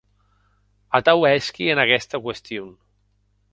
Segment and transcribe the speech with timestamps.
[0.99, 2.75] Atau hèsqui en aguesta qüestion.